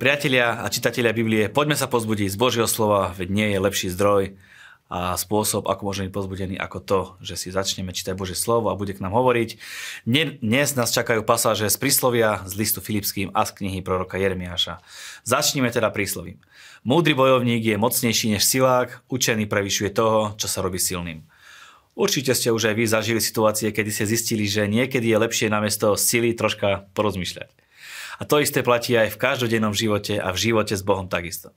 Priatelia 0.00 0.64
a 0.64 0.72
čitatelia 0.72 1.12
Biblie, 1.12 1.52
poďme 1.52 1.76
sa 1.76 1.84
pozbudiť 1.84 2.32
z 2.32 2.40
Božieho 2.40 2.64
slova, 2.64 3.12
veď 3.12 3.28
nie 3.28 3.48
je 3.52 3.58
lepší 3.60 3.92
zdroj 3.92 4.32
a 4.88 5.12
spôsob, 5.12 5.68
ako 5.68 5.92
môžeme 5.92 6.08
byť 6.08 6.16
pozbudení, 6.16 6.56
ako 6.56 6.78
to, 6.80 7.00
že 7.20 7.36
si 7.36 7.48
začneme 7.52 7.92
čítať 7.92 8.16
Božie 8.16 8.32
slovo 8.32 8.72
a 8.72 8.80
bude 8.80 8.96
k 8.96 9.04
nám 9.04 9.12
hovoriť. 9.12 9.60
Dnes 10.08 10.72
nás 10.72 10.96
čakajú 10.96 11.20
pasáže 11.20 11.68
z 11.68 11.76
príslovia, 11.76 12.40
z 12.48 12.52
listu 12.56 12.80
Filipským 12.80 13.28
a 13.36 13.44
z 13.44 13.60
knihy 13.60 13.84
proroka 13.84 14.16
Jeremiáša. 14.16 14.80
Začníme 15.28 15.68
teda 15.68 15.92
príslovím. 15.92 16.40
Múdry 16.80 17.12
bojovník 17.12 17.60
je 17.60 17.76
mocnejší 17.76 18.32
než 18.32 18.48
silák, 18.48 19.04
učený 19.12 19.52
prevyšuje 19.52 19.92
toho, 19.92 20.32
čo 20.40 20.48
sa 20.48 20.64
robí 20.64 20.80
silným. 20.80 21.28
Určite 21.92 22.32
ste 22.32 22.48
už 22.48 22.72
aj 22.72 22.74
vy 22.80 22.84
zažili 22.88 23.20
situácie, 23.20 23.68
kedy 23.68 23.92
ste 23.92 24.08
zistili, 24.08 24.48
že 24.48 24.64
niekedy 24.64 25.12
je 25.12 25.20
lepšie 25.20 25.52
namiesto 25.52 25.92
sily 25.92 26.32
troška 26.32 26.88
porozmýšľať. 26.96 27.52
A 28.20 28.28
to 28.28 28.42
isté 28.42 28.60
platí 28.60 28.96
aj 28.96 29.16
v 29.16 29.20
každodennom 29.20 29.72
živote 29.72 30.20
a 30.20 30.28
v 30.30 30.40
živote 30.50 30.76
s 30.76 30.84
Bohom 30.84 31.08
takisto. 31.08 31.56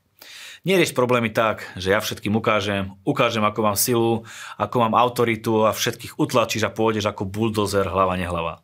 Nerieš 0.63 0.95
problémy 0.95 1.27
tak, 1.27 1.67
že 1.75 1.91
ja 1.91 1.99
všetkým 1.99 2.31
ukážem, 2.39 2.95
ukážem, 3.03 3.43
ako 3.43 3.59
mám 3.67 3.75
silu, 3.75 4.23
ako 4.55 4.75
mám 4.79 4.95
autoritu 4.95 5.67
a 5.67 5.75
všetkých 5.75 6.15
utlačíš 6.15 6.63
a 6.63 6.71
pôjdeš 6.71 7.11
ako 7.11 7.27
buldozer 7.27 7.83
hlava 7.83 8.15
nehlava. 8.15 8.63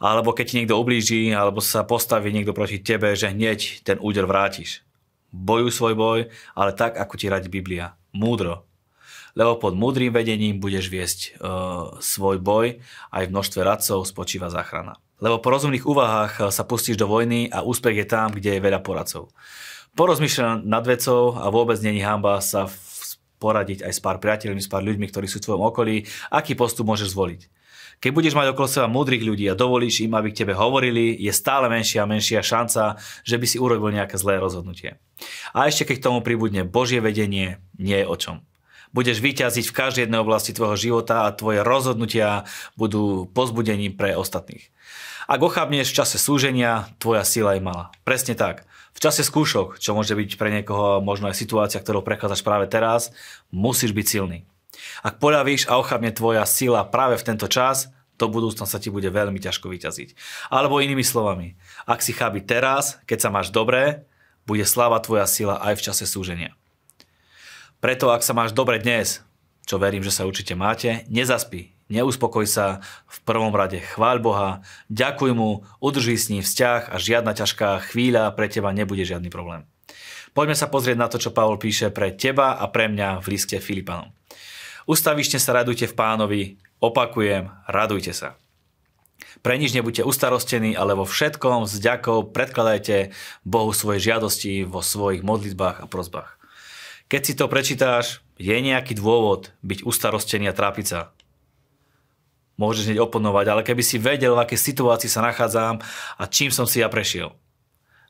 Alebo 0.00 0.32
keď 0.32 0.44
ti 0.44 0.56
niekto 0.60 0.76
ublíži, 0.76 1.32
alebo 1.32 1.60
sa 1.60 1.84
postaví 1.84 2.32
niekto 2.32 2.56
proti 2.56 2.80
tebe, 2.80 3.12
že 3.16 3.32
hneď 3.32 3.84
ten 3.84 3.96
úder 4.00 4.28
vrátiš. 4.28 4.84
Bojuj 5.32 5.72
svoj 5.72 5.94
boj, 5.96 6.20
ale 6.56 6.70
tak, 6.72 6.96
ako 6.96 7.14
ti 7.16 7.28
radí 7.28 7.48
Biblia. 7.52 7.96
Múdro. 8.12 8.65
Lebo 9.36 9.60
pod 9.60 9.76
múdrym 9.76 10.10
vedením 10.16 10.56
budeš 10.56 10.88
viesť 10.88 11.20
e, 11.20 11.30
svoj 12.00 12.40
boj, 12.40 12.80
aj 13.12 13.22
v 13.28 13.32
množstve 13.36 13.60
radcov 13.60 14.08
spočíva 14.08 14.48
záchrana. 14.48 14.96
Lebo 15.16 15.40
po 15.40 15.48
rozumných 15.48 15.88
úvahách 15.88 16.32
eh, 16.40 16.44
sa 16.52 16.62
pustíš 16.64 17.00
do 17.00 17.08
vojny 17.08 17.48
a 17.48 17.64
úspech 17.64 18.04
je 18.04 18.06
tam, 18.06 18.32
kde 18.32 18.56
je 18.56 18.64
veľa 18.64 18.80
poradcov. 18.84 19.32
Porozmýšľaj 19.96 20.68
nad 20.68 20.84
vecou 20.84 21.32
a 21.40 21.48
vôbec 21.48 21.80
není 21.80 22.04
hamba 22.04 22.44
sa 22.44 22.68
poradiť 23.40 23.84
aj 23.84 23.92
s 23.96 24.00
pár 24.00 24.20
priateľmi, 24.20 24.60
s 24.60 24.68
pár 24.68 24.84
ľuďmi, 24.84 25.08
ktorí 25.08 25.24
sú 25.24 25.40
v 25.40 25.44
tvojom 25.48 25.64
okolí, 25.72 26.04
aký 26.28 26.52
postup 26.52 26.84
môžeš 26.84 27.16
zvoliť. 27.16 27.40
Keď 27.96 28.12
budeš 28.12 28.36
mať 28.36 28.52
okolo 28.52 28.68
seba 28.68 28.92
múdrych 28.92 29.24
ľudí 29.24 29.48
a 29.48 29.56
dovolíš 29.56 30.04
im, 30.04 30.12
aby 30.12 30.28
k 30.28 30.44
tebe 30.44 30.52
hovorili, 30.52 31.16
je 31.16 31.32
stále 31.32 31.64
menšia 31.72 32.04
a 32.04 32.10
menšia 32.10 32.44
šanca, 32.44 33.00
že 33.24 33.40
by 33.40 33.46
si 33.48 33.56
urobil 33.56 33.88
nejaké 33.88 34.20
zlé 34.20 34.36
rozhodnutie. 34.36 35.00
A 35.56 35.64
ešte 35.64 35.88
keď 35.88 35.96
k 35.96 36.06
tomu 36.12 36.20
pribudne 36.20 36.68
Božie 36.68 37.00
vedenie, 37.00 37.56
nie 37.80 37.96
je 37.96 38.04
o 38.04 38.16
čom. 38.20 38.44
Budeš 38.96 39.20
vyťaziť 39.20 39.68
v 39.68 39.76
každej 39.76 40.02
jednej 40.08 40.24
oblasti 40.24 40.56
tvojho 40.56 40.80
života 40.80 41.28
a 41.28 41.34
tvoje 41.36 41.60
rozhodnutia 41.60 42.48
budú 42.80 43.28
pozbudením 43.28 43.92
pre 43.92 44.16
ostatných. 44.16 44.72
Ak 45.28 45.44
ochabneš 45.44 45.92
v 45.92 45.98
čase 46.00 46.16
súženia, 46.16 46.88
tvoja 46.96 47.20
sila 47.28 47.52
je 47.52 47.60
malá. 47.60 47.92
Presne 48.08 48.32
tak. 48.32 48.64
V 48.96 49.04
čase 49.04 49.20
skúšok, 49.20 49.76
čo 49.76 49.92
môže 49.92 50.16
byť 50.16 50.40
pre 50.40 50.48
niekoho 50.48 51.04
možno 51.04 51.28
aj 51.28 51.36
situácia, 51.36 51.76
ktorou 51.76 52.00
prechádzaš 52.00 52.40
práve 52.40 52.64
teraz, 52.72 53.12
musíš 53.52 53.92
byť 53.92 54.06
silný. 54.08 54.48
Ak 55.04 55.20
poľavíš 55.20 55.68
a 55.68 55.76
ochabne 55.76 56.08
tvoja 56.16 56.48
sila 56.48 56.80
práve 56.88 57.20
v 57.20 57.26
tento 57.28 57.52
čas, 57.52 57.92
do 58.16 58.32
budúcna 58.32 58.64
sa 58.64 58.80
ti 58.80 58.88
bude 58.88 59.12
veľmi 59.12 59.36
ťažko 59.36 59.68
vyťaziť. 59.68 60.16
Alebo 60.48 60.80
inými 60.80 61.04
slovami, 61.04 61.60
ak 61.84 62.00
si 62.00 62.16
chábi 62.16 62.40
teraz, 62.40 62.96
keď 63.04 63.28
sa 63.28 63.34
máš 63.34 63.52
dobré, 63.52 64.08
bude 64.48 64.64
sláva 64.64 64.96
tvoja 65.04 65.28
sila 65.28 65.60
aj 65.60 65.76
v 65.76 65.84
čase 65.84 66.04
súženia. 66.08 66.56
Preto 67.80 68.08
ak 68.08 68.24
sa 68.24 68.32
máš 68.32 68.56
dobre 68.56 68.80
dnes, 68.80 69.20
čo 69.68 69.76
verím, 69.76 70.00
že 70.00 70.14
sa 70.14 70.24
určite 70.24 70.56
máte, 70.56 71.04
nezaspí, 71.12 71.76
Neuspokoj 71.86 72.50
sa, 72.50 72.82
v 73.06 73.18
prvom 73.22 73.54
rade 73.54 73.78
chváľ 73.78 74.18
Boha, 74.18 74.50
ďakuj 74.90 75.30
mu, 75.38 75.62
udrží 75.78 76.18
s 76.18 76.26
ním 76.34 76.42
vzťah 76.42 76.90
a 76.90 76.96
žiadna 76.98 77.30
ťažká 77.30 77.78
chvíľa 77.94 78.34
pre 78.34 78.50
teba 78.50 78.74
nebude 78.74 79.06
žiadny 79.06 79.30
problém. 79.30 79.62
Poďme 80.34 80.58
sa 80.58 80.66
pozrieť 80.66 80.98
na 80.98 81.06
to, 81.06 81.22
čo 81.22 81.30
Pavol 81.30 81.62
píše 81.62 81.94
pre 81.94 82.10
teba 82.10 82.58
a 82.58 82.66
pre 82.66 82.90
mňa 82.90 83.22
v 83.22 83.38
liste 83.38 83.62
Filipanom. 83.62 84.10
Ustavične 84.90 85.38
sa 85.38 85.62
radujte 85.62 85.86
v 85.86 85.94
pánovi, 85.94 86.42
opakujem, 86.82 87.54
radujte 87.70 88.10
sa. 88.10 88.34
Pre 89.46 89.54
nič 89.54 89.70
nebuďte 89.70 90.02
ustarostení, 90.02 90.74
ale 90.74 90.98
vo 90.98 91.06
všetkom 91.06 91.70
s 91.70 91.78
ďakou 91.78 92.34
predkladajte 92.34 93.14
Bohu 93.46 93.70
svoje 93.70 94.02
žiadosti 94.02 94.66
vo 94.66 94.82
svojich 94.82 95.22
modlitbách 95.22 95.86
a 95.86 95.86
prozbách. 95.86 96.34
Keď 97.06 97.22
si 97.22 97.32
to 97.38 97.46
prečítáš, 97.46 98.24
je 98.36 98.52
nejaký 98.52 98.98
dôvod 98.98 99.54
byť 99.62 99.86
ustarostený 99.86 100.50
a 100.50 100.56
trápiť 100.56 100.86
sa 100.86 101.00
môžeš 102.56 102.88
hneď 102.88 102.98
oponovať, 103.04 103.46
ale 103.52 103.62
keby 103.62 103.82
si 103.84 104.00
vedel, 104.00 104.34
v 104.36 104.42
akej 104.42 104.72
situácii 104.72 105.08
sa 105.08 105.24
nachádzam 105.24 105.80
a 106.16 106.24
čím 106.28 106.48
som 106.48 106.64
si 106.64 106.80
ja 106.80 106.88
prešiel. 106.88 107.36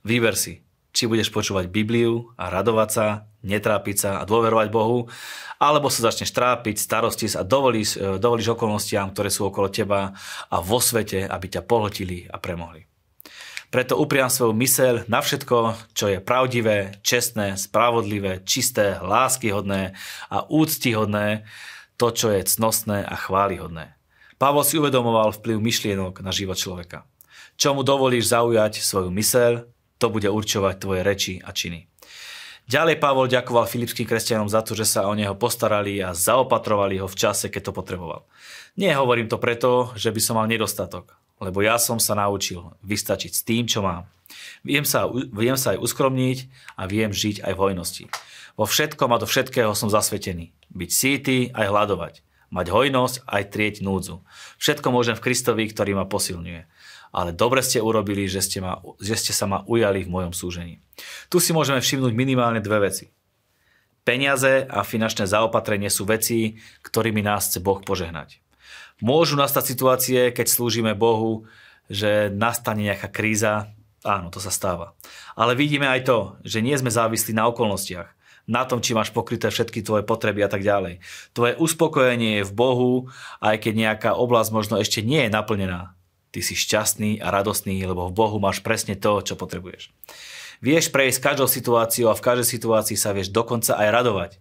Výber 0.07 0.39
si, 0.39 0.63
či 0.95 1.11
budeš 1.11 1.35
počúvať 1.35 1.67
Bibliu 1.67 2.31
a 2.39 2.49
radovať 2.49 2.91
sa, 2.91 3.07
netrápiť 3.43 3.97
sa 3.99 4.11
a 4.23 4.27
dôverovať 4.27 4.71
Bohu, 4.71 5.11
alebo 5.59 5.91
sa 5.91 6.07
začneš 6.11 6.31
trápiť, 6.31 6.79
starosti 6.79 7.27
a 7.35 7.43
dovolíš, 7.43 7.99
e, 7.99 8.23
dovolíš 8.23 8.55
okolnostiam, 8.55 9.11
ktoré 9.11 9.31
sú 9.31 9.51
okolo 9.51 9.67
teba 9.67 10.15
a 10.47 10.57
vo 10.63 10.79
svete, 10.79 11.27
aby 11.27 11.47
ťa 11.59 11.67
pohltili 11.67 12.31
a 12.31 12.39
premohli. 12.39 12.87
Preto 13.71 13.99
upriam 13.99 14.31
svoju 14.31 14.55
myseľ 14.55 14.95
na 15.11 15.19
všetko, 15.19 15.75
čo 15.93 16.07
je 16.07 16.19
pravdivé, 16.23 17.03
čestné, 17.03 17.59
spravodlivé, 17.59 18.47
čisté, 18.47 18.97
láskyhodné 19.03 19.99
a 20.31 20.47
úctihodné, 20.47 21.45
to, 21.99 22.13
čo 22.13 22.31
je 22.31 22.47
cnostné 22.47 23.03
a 23.03 23.17
chválihodné. 23.17 23.97
Pavol 24.37 24.63
si 24.63 24.77
uvedomoval 24.77 25.33
vplyv 25.33 25.57
myšlienok 25.59 26.21
na 26.21 26.29
život 26.31 26.61
človeka. 26.61 27.09
Čo 27.57 27.73
mu 27.73 27.81
dovolíš 27.81 28.37
zaujať 28.37 28.85
svoju 28.85 29.09
myseľ, 29.09 29.65
to 29.97 30.07
bude 30.13 30.29
určovať 30.29 30.75
tvoje 30.77 31.01
reči 31.01 31.35
a 31.41 31.57
činy. 31.57 31.89
Ďalej 32.67 32.99
Pavol 32.99 33.31
ďakoval 33.31 33.71
filipským 33.71 34.11
kresťanom 34.11 34.51
za 34.51 34.59
to, 34.67 34.75
že 34.75 34.91
sa 34.91 35.07
o 35.07 35.15
neho 35.15 35.39
postarali 35.39 36.03
a 36.03 36.11
zaopatrovali 36.11 36.99
ho 36.99 37.07
v 37.07 37.15
čase, 37.15 37.47
keď 37.47 37.71
to 37.71 37.77
potreboval. 37.79 38.27
Nie 38.75 38.99
hovorím 38.99 39.31
to 39.31 39.39
preto, 39.39 39.95
že 39.95 40.11
by 40.11 40.19
som 40.19 40.35
mal 40.35 40.51
nedostatok, 40.51 41.15
lebo 41.39 41.63
ja 41.63 41.79
som 41.79 42.03
sa 42.03 42.19
naučil 42.19 42.75
vystačiť 42.83 43.33
s 43.33 43.47
tým, 43.47 43.71
čo 43.71 43.87
mám. 43.87 44.11
Viem 44.67 44.83
sa, 44.83 45.07
viem 45.31 45.55
sa 45.55 45.79
aj 45.79 45.83
uskromniť 45.83 46.39
a 46.75 46.91
viem 46.91 47.15
žiť 47.15 47.47
aj 47.47 47.53
v 47.55 47.63
hojnosti. 47.63 48.05
Vo 48.59 48.67
všetkom 48.67 49.15
a 49.15 49.21
do 49.23 49.31
všetkého 49.31 49.71
som 49.79 49.87
zasvetený. 49.87 50.51
Byť 50.75 50.91
síty 50.91 51.37
aj 51.55 51.71
hľadovať 51.71 52.27
mať 52.51 52.67
hojnosť 52.71 53.15
aj 53.27 53.43
trieť 53.51 53.75
núdzu. 53.83 54.23
Všetko 54.63 54.89
môžem 54.95 55.19
v 55.19 55.25
Kristovi, 55.25 55.67
ktorý 55.67 55.99
ma 55.99 56.07
posilňuje. 56.07 56.63
Ale 57.17 57.31
dobre 57.33 57.65
ste 57.65 57.81
urobili, 57.81 58.29
že 58.29 58.45
ste, 58.45 58.59
ma, 58.61 58.83
že 59.01 59.17
ste 59.17 59.33
sa 59.33 59.49
ma 59.49 59.65
ujali 59.65 60.05
v 60.05 60.13
mojom 60.13 60.33
súžení. 60.37 60.85
Tu 61.33 61.41
si 61.41 61.57
môžeme 61.57 61.81
všimnúť 61.81 62.13
minimálne 62.13 62.61
dve 62.61 62.91
veci. 62.91 63.09
Peniaze 64.07 64.69
a 64.71 64.87
finančné 64.87 65.27
zaopatrenie 65.27 65.91
sú 65.91 66.07
veci, 66.07 66.61
ktorými 66.87 67.27
nás 67.27 67.51
chce 67.51 67.59
Boh 67.59 67.83
požehnať. 67.83 68.39
Môžu 69.03 69.35
nastať 69.35 69.65
situácie, 69.67 70.21
keď 70.31 70.47
slúžime 70.47 70.95
Bohu, 70.95 71.45
že 71.91 72.31
nastane 72.31 72.87
nejaká 72.87 73.11
kríza, 73.11 73.75
áno, 74.07 74.31
to 74.31 74.39
sa 74.39 74.55
stáva. 74.55 74.95
Ale 75.35 75.59
vidíme 75.59 75.91
aj 75.91 76.07
to, 76.07 76.19
že 76.47 76.63
nie 76.63 76.79
sme 76.79 76.89
závislí 76.89 77.35
na 77.35 77.51
okolnostiach 77.51 78.16
na 78.47 78.63
tom, 78.63 78.79
či 78.79 78.95
máš 78.95 79.11
pokryté 79.11 79.51
všetky 79.51 79.83
tvoje 79.83 80.07
potreby 80.07 80.47
a 80.47 80.51
tak 80.51 80.63
ďalej. 80.63 81.03
Tvoje 81.35 81.59
uspokojenie 81.59 82.41
je 82.41 82.49
v 82.49 82.57
Bohu, 82.57 82.93
aj 83.43 83.59
keď 83.59 83.75
nejaká 83.75 84.11
oblasť 84.15 84.51
možno 84.55 84.75
ešte 84.79 85.03
nie 85.03 85.27
je 85.27 85.35
naplnená. 85.35 85.99
Ty 86.31 86.41
si 86.41 86.55
šťastný 86.55 87.19
a 87.19 87.35
radostný, 87.35 87.83
lebo 87.83 88.07
v 88.07 88.17
Bohu 88.17 88.39
máš 88.39 88.63
presne 88.63 88.95
to, 88.95 89.19
čo 89.21 89.35
potrebuješ. 89.35 89.91
Vieš 90.65 90.89
prejsť 90.89 91.21
každou 91.21 91.51
situáciou 91.51 92.09
a 92.09 92.17
v 92.17 92.25
každej 92.25 92.49
situácii 92.49 92.97
sa 92.97 93.13
vieš 93.13 93.29
dokonca 93.29 93.77
aj 93.77 93.89
radovať. 93.93 94.33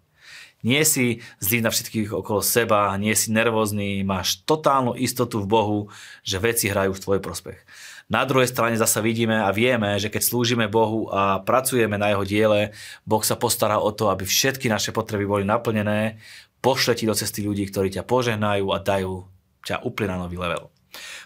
Nie 0.66 0.82
si 0.82 1.22
zlý 1.38 1.62
na 1.62 1.70
všetkých 1.70 2.10
okolo 2.10 2.42
seba, 2.42 2.90
nie 2.98 3.14
si 3.14 3.30
nervózny, 3.30 4.02
máš 4.02 4.42
totálnu 4.50 4.98
istotu 4.98 5.38
v 5.44 5.52
Bohu, 5.52 5.80
že 6.26 6.42
veci 6.42 6.72
hrajú 6.72 6.96
v 6.96 7.04
tvoj 7.06 7.20
prospech. 7.22 7.60
Na 8.06 8.22
druhej 8.22 8.46
strane 8.54 8.78
zasa 8.78 9.02
vidíme 9.02 9.42
a 9.42 9.50
vieme, 9.50 9.98
že 9.98 10.13
keď 10.13 10.22
slúžime 10.22 10.69
Bohu 10.69 11.10
a 11.10 11.42
pracujeme 11.42 11.98
na 11.98 12.13
jeho 12.13 12.22
diele, 12.22 12.62
Boh 13.02 13.25
sa 13.25 13.34
postará 13.34 13.81
o 13.81 13.90
to, 13.90 14.13
aby 14.13 14.30
všetky 14.30 14.69
naše 14.69 14.94
potreby 14.94 15.25
boli 15.25 15.42
naplnené, 15.42 16.22
pošle 16.62 16.94
ti 16.94 17.10
do 17.10 17.18
cesty 17.18 17.42
ľudí, 17.42 17.66
ktorí 17.66 17.90
ťa 17.90 18.06
požehnajú 18.06 18.69
a 18.69 18.78
dajú 18.78 19.25
ťa 19.66 19.81
úplne 19.81 20.13
na 20.13 20.22
nový 20.22 20.38
level. 20.38 20.69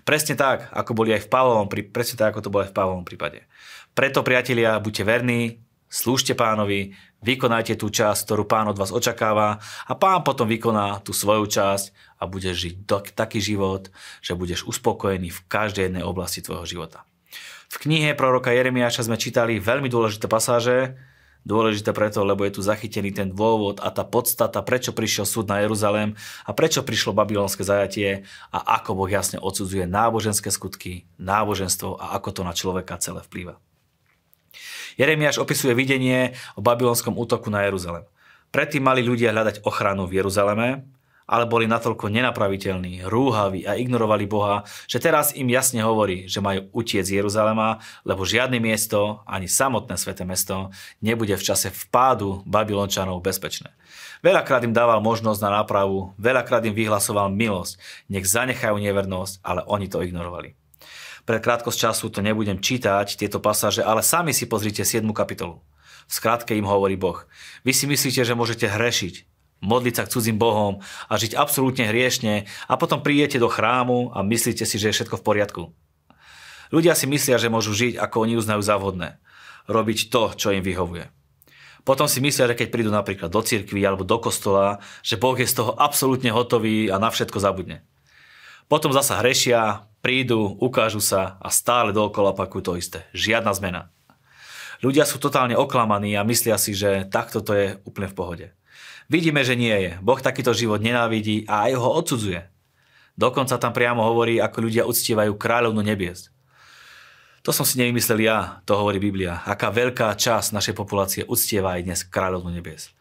Presne 0.08 0.40
tak, 0.40 0.72
ako 0.72 0.96
boli 0.96 1.12
aj 1.12 1.28
v 1.28 1.31
Pavlovom, 1.31 1.68
presne 1.68 2.16
tak, 2.16 2.31
ako 2.31 2.48
to 2.48 2.52
bolo 2.52 2.64
aj 2.64 2.72
v 2.72 2.78
Pavlovom 2.80 3.06
prípade. 3.06 3.44
Preto, 3.92 4.24
priatelia, 4.24 4.80
buďte 4.80 5.04
verní, 5.04 5.60
slúžte 5.92 6.32
pánovi, 6.38 6.96
vykonajte 7.20 7.75
tú 7.75 7.92
časť, 7.92 8.24
ktorú 8.24 8.48
pán 8.48 8.72
od 8.72 8.80
vás 8.80 8.96
očakáva 8.96 9.60
a 9.60 9.94
pán 10.00 10.24
potom 10.24 10.48
vykoná 10.48 11.04
tú 11.04 11.12
svoju 11.12 11.50
časť 11.50 12.09
a 12.19 12.27
budeš 12.27 12.68
žiť 12.68 12.74
taký 13.16 13.39
život, 13.39 13.88
že 14.19 14.36
budeš 14.36 14.68
uspokojený 14.68 15.31
v 15.31 15.44
každej 15.48 15.89
jednej 15.89 16.04
oblasti 16.04 16.44
tvojho 16.44 16.68
života. 16.68 17.07
V 17.71 17.88
knihe 17.88 18.13
proroka 18.13 18.51
Jeremiáša 18.51 19.07
sme 19.07 19.16
čítali 19.16 19.57
veľmi 19.57 19.88
dôležité 19.88 20.27
pasáže, 20.27 21.00
Dôležité 21.48 21.95
preto, 21.95 22.27
lebo 22.27 22.44
je 22.44 22.60
tu 22.60 22.62
zachytený 22.62 23.16
ten 23.16 23.31
dôvod 23.31 23.80
a 23.80 23.88
tá 23.95 24.04
podstata, 24.04 24.60
prečo 24.60 24.92
prišiel 24.92 25.24
súd 25.24 25.48
na 25.48 25.63
Jeruzalém 25.63 26.19
a 26.44 26.51
prečo 26.51 26.83
prišlo 26.83 27.16
babylonské 27.16 27.63
zajatie 27.63 28.27
a 28.51 28.77
ako 28.77 29.00
Boh 29.00 29.07
jasne 29.07 29.39
odsudzuje 29.39 29.88
náboženské 29.88 30.51
skutky, 30.51 31.07
náboženstvo 31.15 31.95
a 31.95 32.19
ako 32.19 32.30
to 32.36 32.42
na 32.44 32.51
človeka 32.51 33.00
celé 33.00 33.24
vplýva. 33.24 33.56
Jeremiáš 35.00 35.39
opisuje 35.39 35.72
videnie 35.72 36.36
o 36.60 36.62
babylonskom 36.62 37.15
útoku 37.15 37.48
na 37.48 37.63
Jeruzalem. 37.63 38.04
Predtým 38.51 38.83
mali 38.83 39.00
ľudia 39.00 39.31
hľadať 39.31 39.63
ochranu 39.63 40.12
v 40.12 40.19
Jeruzaleme, 40.19 40.83
ale 41.30 41.46
boli 41.46 41.70
natoľko 41.70 42.10
nenapraviteľní, 42.10 43.06
rúhaví 43.06 43.70
a 43.70 43.78
ignorovali 43.78 44.26
Boha, 44.26 44.66
že 44.90 44.98
teraz 44.98 45.38
im 45.38 45.46
jasne 45.54 45.86
hovorí, 45.86 46.26
že 46.26 46.42
majú 46.42 46.74
utiec 46.74 47.06
z 47.06 47.22
Jeruzalema, 47.22 47.78
lebo 48.02 48.26
žiadne 48.26 48.58
miesto, 48.58 49.22
ani 49.30 49.46
samotné 49.46 49.94
sveté 49.94 50.26
mesto, 50.26 50.74
nebude 51.06 51.38
v 51.38 51.46
čase 51.46 51.70
vpádu 51.70 52.42
Babylončanov 52.50 53.22
bezpečné. 53.22 53.70
Veľakrát 54.26 54.66
im 54.66 54.74
dával 54.74 55.00
možnosť 55.06 55.40
na 55.46 55.62
nápravu, 55.62 56.18
veľakrát 56.18 56.66
im 56.66 56.74
vyhlasoval 56.74 57.30
milosť, 57.30 57.78
nech 58.10 58.25
zanechajú 58.25 58.82
nevernosť, 58.82 59.46
ale 59.46 59.62
oni 59.70 59.86
to 59.86 60.02
ignorovali. 60.02 60.58
Pre 61.30 61.38
krátkosť 61.38 61.78
času 61.78 62.10
to 62.10 62.25
nebudem 62.25 62.58
čítať, 62.58 63.14
tieto 63.14 63.38
pasáže, 63.38 63.86
ale 63.86 64.02
sami 64.02 64.34
si 64.34 64.50
pozrite 64.50 64.82
7. 64.82 65.06
kapitolu. 65.14 65.62
V 66.10 66.12
skratke 66.18 66.58
im 66.58 66.66
hovorí 66.66 66.98
Boh. 66.98 67.22
Vy 67.62 67.70
si 67.70 67.86
myslíte, 67.86 68.25
že 68.25 68.34
môžete 68.34 68.66
hrešiť, 68.66 69.29
modliť 69.60 69.94
sa 69.96 70.04
k 70.08 70.14
cudzím 70.16 70.38
bohom 70.40 70.80
a 71.08 71.14
žiť 71.20 71.36
absolútne 71.36 71.88
hriešne 71.88 72.48
a 72.68 72.74
potom 72.80 73.04
prídete 73.04 73.40
do 73.40 73.52
chrámu 73.52 74.12
a 74.16 74.24
myslíte 74.24 74.64
si, 74.64 74.80
že 74.80 74.92
je 74.92 74.96
všetko 75.00 75.20
v 75.20 75.26
poriadku. 75.26 75.64
Ľudia 76.70 76.94
si 76.94 77.10
myslia, 77.10 77.42
že 77.42 77.50
môžu 77.50 77.74
žiť, 77.74 77.98
ako 77.98 78.16
oni 78.30 78.38
uznajú 78.38 78.62
za 78.62 78.78
vhodné. 78.78 79.18
Robiť 79.66 80.14
to, 80.14 80.38
čo 80.38 80.54
im 80.54 80.62
vyhovuje. 80.62 81.10
Potom 81.88 82.06
si 82.06 82.22
myslia, 82.22 82.46
že 82.52 82.60
keď 82.60 82.68
prídu 82.70 82.92
napríklad 82.94 83.34
do 83.34 83.42
cirkvi 83.42 83.82
alebo 83.82 84.06
do 84.06 84.22
kostola, 84.22 84.78
že 85.02 85.18
Boh 85.18 85.34
je 85.34 85.50
z 85.50 85.58
toho 85.58 85.74
absolútne 85.74 86.30
hotový 86.30 86.94
a 86.94 87.02
na 87.02 87.10
všetko 87.10 87.42
zabudne. 87.42 87.82
Potom 88.70 88.94
zasa 88.94 89.18
hrešia, 89.18 89.90
prídu, 90.06 90.46
ukážu 90.62 91.02
sa 91.02 91.42
a 91.42 91.50
stále 91.50 91.90
dookola 91.90 92.38
opakujú 92.38 92.62
to 92.62 92.74
isté. 92.78 93.00
Žiadna 93.18 93.52
zmena. 93.58 93.82
Ľudia 94.86 95.10
sú 95.10 95.18
totálne 95.18 95.58
oklamaní 95.58 96.14
a 96.14 96.24
myslia 96.24 96.62
si, 96.62 96.78
že 96.78 97.10
takto 97.10 97.42
to 97.42 97.52
je 97.58 97.68
úplne 97.84 98.08
v 98.08 98.16
pohode. 98.16 98.46
Vidíme, 99.10 99.42
že 99.42 99.58
nie 99.58 99.74
je. 99.74 99.92
Boh 100.06 100.22
takýto 100.22 100.54
život 100.54 100.86
nenávidí 100.86 101.50
a 101.50 101.66
aj 101.66 101.82
ho 101.82 101.90
odsudzuje. 101.98 102.46
Dokonca 103.18 103.58
tam 103.58 103.74
priamo 103.74 104.06
hovorí, 104.06 104.38
ako 104.38 104.70
ľudia 104.70 104.86
uctievajú 104.86 105.34
kráľovnu 105.34 105.82
nebies. 105.82 106.30
To 107.42 107.50
som 107.50 107.66
si 107.66 107.82
nevymyslel 107.82 108.22
ja, 108.22 108.62
to 108.70 108.78
hovorí 108.78 109.02
Biblia. 109.02 109.42
Aká 109.50 109.74
veľká 109.74 110.14
časť 110.14 110.54
našej 110.54 110.78
populácie 110.78 111.26
uctieva 111.26 111.76
aj 111.76 111.90
dnes 111.90 112.00
kráľovnu 112.06 112.54
nebies. 112.54 112.94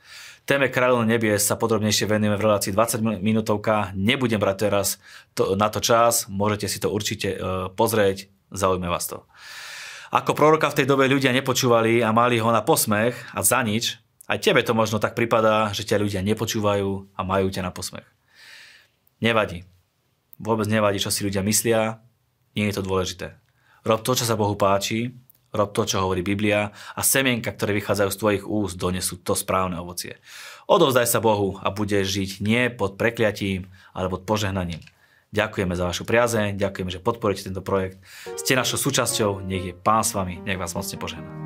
Téme 0.48 0.72
kráľovnu 0.72 1.04
nebies 1.04 1.44
sa 1.44 1.60
podrobnejšie 1.60 2.08
venujeme 2.08 2.40
v 2.40 2.44
relácii 2.48 2.72
20 2.72 3.20
minútovka. 3.20 3.92
Nebudem 3.92 4.40
brať 4.40 4.56
teraz 4.64 4.96
to, 5.36 5.60
na 5.60 5.68
to 5.68 5.84
čas, 5.84 6.24
môžete 6.32 6.72
si 6.72 6.80
to 6.80 6.88
určite 6.88 7.36
uh, 7.36 7.68
pozrieť, 7.68 8.32
zaujme 8.48 8.88
vás 8.88 9.04
to. 9.04 9.28
Ako 10.08 10.32
proroka 10.32 10.72
v 10.72 10.82
tej 10.82 10.86
dobe 10.88 11.04
ľudia 11.04 11.36
nepočúvali 11.36 12.00
a 12.00 12.16
mali 12.16 12.40
ho 12.40 12.48
na 12.48 12.64
posmech 12.64 13.12
a 13.36 13.44
za 13.44 13.60
nič, 13.60 14.00
aj 14.28 14.38
tebe 14.44 14.60
to 14.60 14.76
možno 14.76 15.00
tak 15.00 15.16
pripadá, 15.16 15.72
že 15.72 15.88
ťa 15.88 16.04
ľudia 16.04 16.20
nepočúvajú 16.20 17.16
a 17.16 17.20
majú 17.24 17.48
ťa 17.48 17.64
na 17.64 17.72
posmech. 17.72 18.04
Nevadí. 19.24 19.64
Vôbec 20.38 20.68
nevadí, 20.70 21.00
čo 21.02 21.10
si 21.10 21.26
ľudia 21.26 21.42
myslia, 21.42 21.98
nie 22.54 22.70
je 22.70 22.76
to 22.78 22.86
dôležité. 22.86 23.34
Rob 23.82 24.04
to, 24.04 24.12
čo 24.14 24.28
sa 24.28 24.38
Bohu 24.38 24.54
páči, 24.54 25.16
rob 25.50 25.72
to, 25.72 25.88
čo 25.88 26.04
hovorí 26.04 26.20
Biblia 26.20 26.70
a 26.94 27.00
semienka, 27.00 27.50
ktoré 27.50 27.74
vychádzajú 27.80 28.10
z 28.12 28.20
tvojich 28.20 28.44
úst, 28.44 28.76
donesú 28.76 29.18
to 29.18 29.32
správne 29.32 29.80
ovocie. 29.80 30.20
Odovzdaj 30.68 31.08
sa 31.08 31.24
Bohu 31.24 31.56
a 31.64 31.72
budeš 31.72 32.12
žiť 32.12 32.30
nie 32.44 32.68
pod 32.68 33.00
prekliatím, 33.00 33.66
ale 33.96 34.12
pod 34.12 34.28
požehnaním. 34.28 34.84
Ďakujeme 35.32 35.76
za 35.76 35.84
vašu 35.88 36.04
priazeň, 36.08 36.56
ďakujeme, 36.56 36.88
že 36.92 37.04
podporíte 37.04 37.48
tento 37.48 37.60
projekt. 37.60 38.00
Ste 38.36 38.56
našou 38.56 38.80
súčasťou, 38.80 39.44
nech 39.44 39.72
je 39.72 39.74
Pán 39.76 40.04
s 40.04 40.16
vami, 40.16 40.40
nech 40.40 40.56
vás 40.56 40.72
mocne 40.72 40.96
požehná. 40.96 41.37